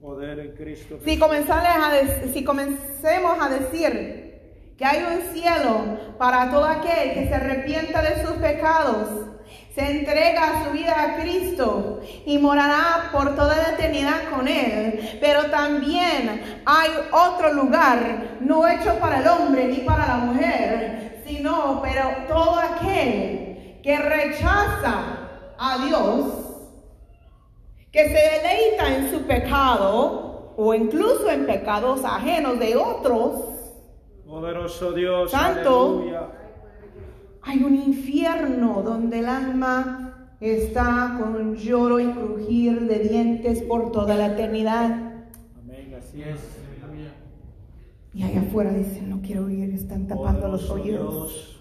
[0.00, 0.98] Poder en Cristo.
[1.04, 7.26] Si, a de- si comencemos a decir que hay un cielo para todo aquel que
[7.28, 9.08] se arrepienta de sus pecados,
[9.76, 15.18] se entrega su vida a Cristo y morará por toda la eternidad con Él.
[15.20, 21.82] Pero también hay otro lugar, no hecho para el hombre ni para la mujer, sino,
[21.82, 25.02] pero todo aquel que rechaza
[25.58, 26.24] a Dios
[27.92, 33.56] que se deleita en su pecado o incluso en pecados ajenos de otros,
[34.26, 35.30] Poderoso Dios.
[35.30, 36.00] Santo.
[36.00, 36.35] Aleluya.
[37.46, 43.92] Hay un infierno donde el alma está con un lloro y crujir de dientes por
[43.92, 45.24] toda la eternidad.
[45.56, 45.96] Amén.
[45.96, 46.40] Así es.
[48.12, 51.60] Y allá afuera dicen, no quiero oír, están tapando los oídos.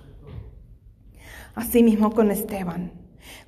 [1.53, 2.93] Así mismo con Esteban,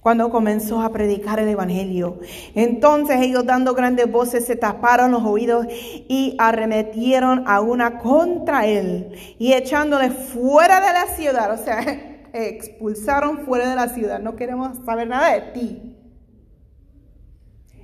[0.02, 2.20] cuando comenzó a predicar el Evangelio.
[2.54, 9.14] Entonces ellos dando grandes voces se taparon los oídos y arremetieron a una contra él
[9.40, 14.78] y echándole fuera de la ciudad, o sea, expulsaron fuera de la ciudad, no queremos
[14.86, 15.98] saber nada de ti.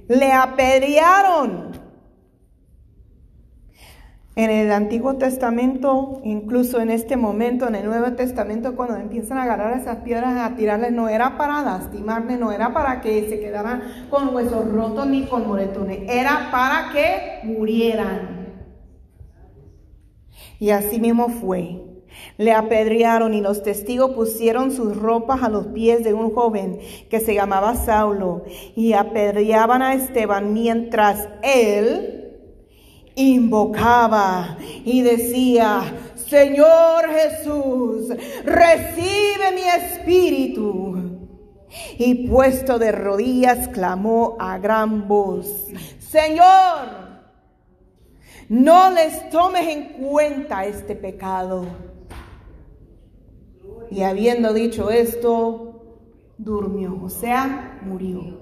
[0.08, 1.84] Le apedrearon.
[4.36, 9.44] En el Antiguo Testamento, incluso en este momento, en el Nuevo Testamento, cuando empiezan a
[9.44, 13.84] agarrar esas piedras a tirarles, no era para lastimarle, no era para que se quedaran
[14.10, 18.44] con huesos rotos ni con moretones, era para que murieran.
[20.60, 21.83] Y así mismo fue.
[22.38, 27.20] Le apedrearon y los testigos pusieron sus ropas a los pies de un joven que
[27.20, 28.44] se llamaba Saulo
[28.76, 32.24] y apedreaban a Esteban mientras él
[33.16, 35.82] invocaba y decía,
[36.16, 38.10] Señor Jesús,
[38.44, 41.20] recibe mi espíritu.
[41.98, 45.68] Y puesto de rodillas clamó a gran voz,
[46.00, 47.04] Señor,
[48.50, 51.66] no les tomes en cuenta este pecado.
[53.94, 56.00] Y habiendo dicho esto,
[56.40, 58.42] durmió, o sea, murió.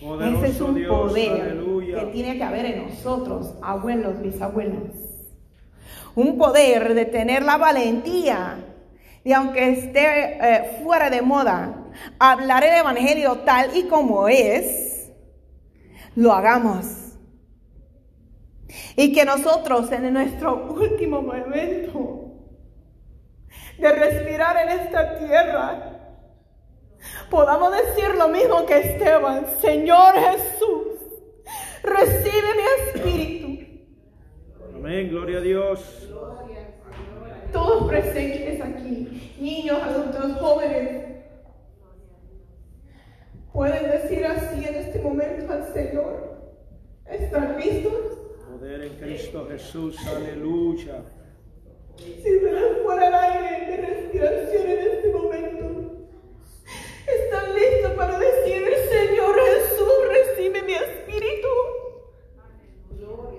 [0.00, 0.88] Poderoso Ese es un Dios.
[0.88, 1.98] poder Aleluya.
[1.98, 4.92] que tiene que haber en nosotros, abuelos, bisabuelos.
[6.14, 8.64] Un poder de tener la valentía
[9.24, 11.88] y aunque esté eh, fuera de moda,
[12.20, 15.10] hablar el Evangelio tal y como es,
[16.14, 17.16] lo hagamos.
[18.96, 22.27] Y que nosotros en nuestro último momento
[23.78, 25.98] de respirar en esta tierra,
[27.30, 30.86] podamos decir lo mismo que Esteban, Señor Jesús,
[31.82, 33.48] recibe mi espíritu.
[34.74, 35.08] Amén.
[35.10, 36.08] Gloria a Dios.
[37.52, 41.24] Todos presentes aquí, niños, adultos, jóvenes,
[43.52, 46.38] pueden decir así en este momento al Señor.
[47.06, 48.18] ¿Están listos?
[48.50, 49.96] Poder en Cristo Jesús.
[50.06, 51.02] Aleluya.
[51.98, 55.64] Si se les fuera el aire de respiración en este momento,
[57.06, 61.48] ¿están listos para decir, Señor Jesús, recibe mi espíritu?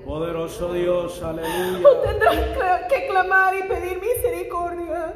[0.05, 1.21] Poderoso Dios.
[1.21, 2.01] O Aleluya.
[2.03, 5.13] tendrán cla- que clamar y pedir misericordia.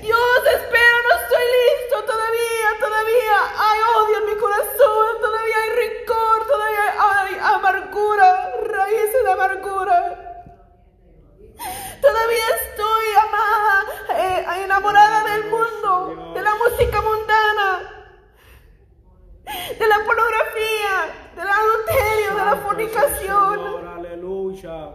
[0.00, 6.46] Dios, espero, no estoy listo todavía, todavía hay odio en mi corazón, todavía hay rencor,
[6.46, 10.21] todavía hay amargura, raíces de amargura.
[12.02, 13.74] Todavía estoy amada,
[14.18, 18.06] eh, enamorada del mundo, de la música mundana,
[19.78, 20.94] de la pornografía,
[21.36, 23.86] del adulterio, de la fornicación.
[23.86, 24.90] Aleluya.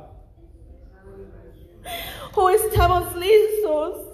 [2.36, 4.08] ¿O estamos listos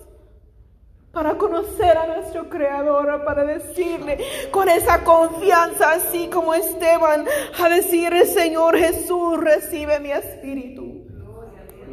[1.11, 7.25] para conocer a nuestro Creador, para decirle con esa confianza, así como Esteban,
[7.59, 10.92] a decirle, Señor Jesús, recibe mi espíritu?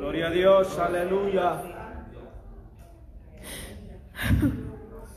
[0.01, 0.79] Gloria a Dios.
[0.79, 1.63] Aleluya.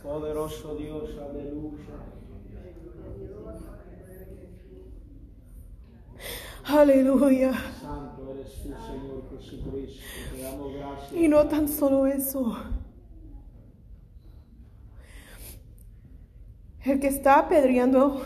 [0.04, 1.10] Poderoso Dios.
[1.18, 1.94] Aleluya.
[6.66, 7.54] Aleluya.
[7.82, 10.04] Santo eres tú, Señor Jesucristo.
[10.36, 11.14] Te damos gracias.
[11.14, 12.58] Y no tan solo eso.
[16.84, 18.22] El que está apedreando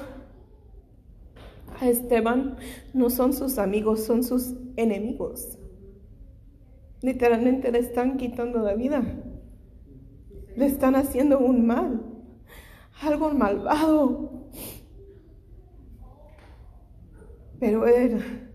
[1.79, 2.57] a Esteban
[2.95, 5.56] no son sus amigos, son sus enemigos.
[7.01, 9.03] Literalmente le están quitando la vida.
[10.55, 12.01] Le están haciendo un mal,
[13.01, 14.47] algo malvado.
[17.59, 18.47] Pero él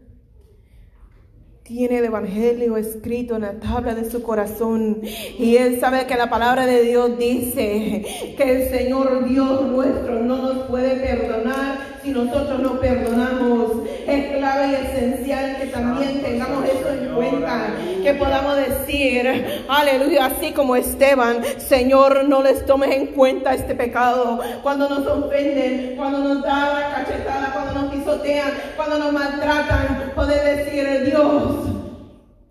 [1.63, 5.01] tiene el Evangelio escrito en la tabla de su corazón.
[5.39, 8.05] Y él sabe que la palabra de Dios dice
[8.37, 13.73] que el Señor Dios nuestro no nos puede perdonar si nosotros no perdonamos.
[14.07, 17.75] Es clave y esencial que también tengamos eso en cuenta.
[18.03, 24.41] Que podamos decir, aleluya, así como Esteban, Señor, no les tomes en cuenta este pecado.
[24.63, 30.57] Cuando nos ofenden, cuando nos dan la cachetada, cuando nos pisotean, cuando nos maltratan, poder
[30.57, 31.55] decir, Dios,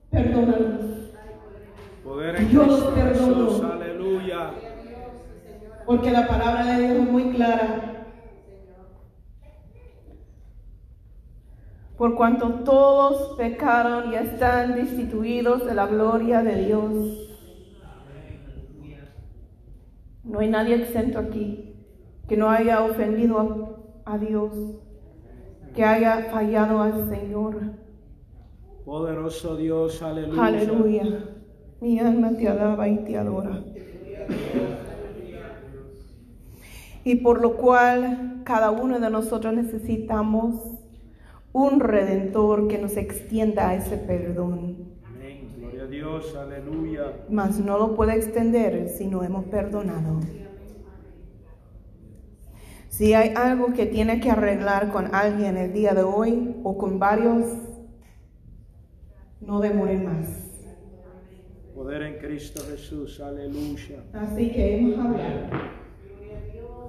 [0.09, 0.81] perdónanos.
[2.51, 3.71] Yo los perdono.
[3.71, 4.51] Aleluya.
[5.85, 8.00] Porque la palabra de Dios es muy clara.
[12.01, 17.29] Por cuanto todos pecaron y están destituidos de la gloria de Dios.
[20.23, 21.75] No hay nadie exento aquí
[22.27, 23.37] que no haya ofendido
[24.03, 24.51] a, a Dios,
[25.75, 27.73] que haya fallado al Señor.
[28.83, 30.43] Poderoso Dios, aleluya.
[30.43, 31.25] Aleluya.
[31.81, 33.63] Mi alma te alaba y te adora.
[37.03, 40.80] Y por lo cual cada uno de nosotros necesitamos
[41.53, 44.77] un redentor que nos extienda ese perdón.
[45.03, 45.49] Amén.
[45.57, 47.13] Gloria a Dios, aleluya.
[47.29, 50.19] Mas no lo puede extender si no hemos perdonado.
[52.89, 56.99] Si hay algo que tiene que arreglar con alguien el día de hoy o con
[56.99, 57.45] varios,
[59.39, 60.27] no demoren más.
[61.73, 64.03] Poder en Cristo Jesús, aleluya.
[64.13, 65.71] Así que hemos hablado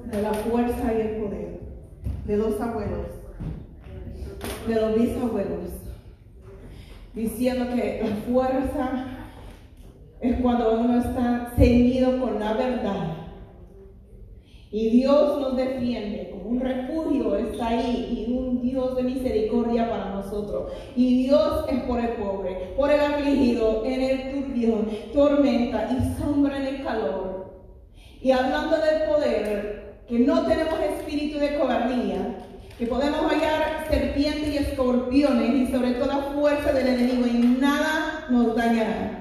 [0.04, 1.60] de la fuerza y el poder
[2.26, 3.06] de los abuelos,
[4.66, 5.70] de los bisabuelos,
[7.14, 9.06] diciendo que la fuerza
[10.20, 13.16] es cuando uno está ceñido con la verdad.
[14.70, 20.14] Y Dios nos defiende, como un refugio está ahí y un Dios de misericordia para
[20.14, 20.72] nosotros.
[20.96, 26.56] Y Dios es por el pobre, por el afligido, en el turbión, tormenta y sombra
[26.56, 27.52] en el calor.
[28.22, 32.36] Y hablando del poder, que no tenemos espíritu de cobardía,
[32.78, 38.26] que podemos hallar serpientes y escorpiones y sobre todo la fuerza del enemigo y nada
[38.30, 39.18] nos dañará.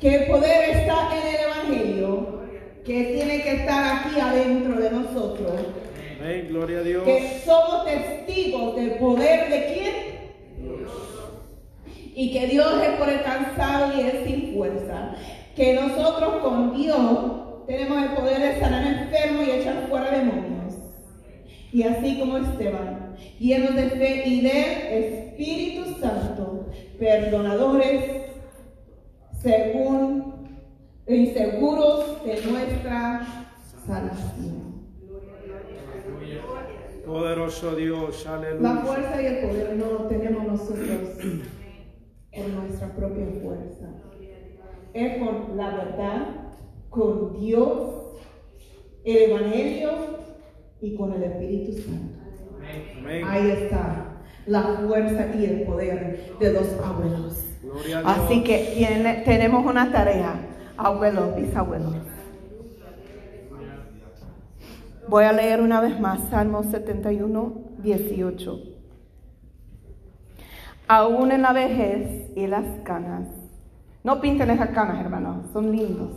[0.00, 2.40] Que el poder está en el Evangelio,
[2.84, 5.52] que tiene que estar aquí adentro de nosotros.
[6.20, 7.04] Amén, gloria a Dios.
[7.04, 10.14] Que somos testigos del poder de quién?
[12.16, 15.14] Y que Dios es por el cansado y es sin fuerza.
[15.56, 20.23] Que nosotros con Dios tenemos el poder de sanar enfermos y echar fuera demonios.
[21.74, 26.66] Y así como Esteban, llenos de fe y de Espíritu Santo,
[27.00, 28.04] perdonadores
[29.42, 30.60] según
[31.08, 33.26] y seguros de nuestra
[33.84, 34.84] salvación.
[37.04, 38.76] Poderoso Dios, La aleluya.
[38.76, 41.18] fuerza y el poder no lo tenemos nosotros
[42.32, 43.88] por nuestra propia fuerza.
[44.92, 46.26] Es por la verdad,
[46.88, 48.20] con Dios,
[49.04, 50.23] el Evangelio
[50.84, 52.18] y con el Espíritu Santo.
[52.98, 53.24] Amén.
[53.26, 54.06] Ahí está
[54.46, 57.40] la fuerza y el poder de los abuelos.
[58.04, 60.34] Así que tiene- tenemos una tarea,
[60.76, 61.94] abuelos, bisabuelos.
[65.08, 68.58] Voy a leer una vez más Salmo 71, 18.
[70.88, 73.28] Aún en la vejez y las canas.
[74.02, 76.10] No pinten esas canas, hermanos, son lindos.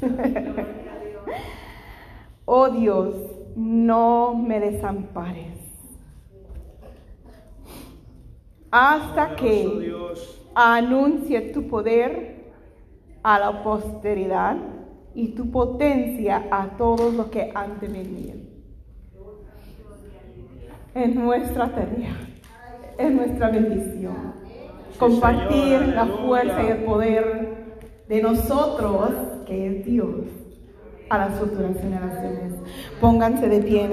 [2.46, 3.14] oh Dios,
[3.54, 5.58] no me desampares.
[8.70, 9.92] Hasta que
[10.54, 12.52] anuncie tu poder
[13.22, 14.56] a la posteridad
[15.14, 18.64] y tu potencia a todos los que han de venir.
[20.94, 22.16] Es nuestra tarea,
[22.96, 24.34] es nuestra bendición.
[24.98, 27.66] Compartir la fuerza y el poder
[28.08, 29.10] de nosotros,
[29.46, 30.45] que es Dios,
[31.08, 32.52] a las futuras generaciones.
[33.00, 33.88] Pónganse de pie